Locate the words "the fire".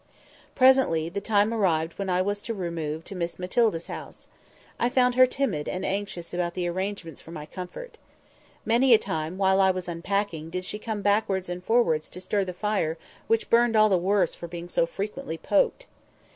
12.43-12.97